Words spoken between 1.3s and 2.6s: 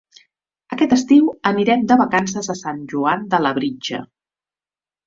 anirem de vacances a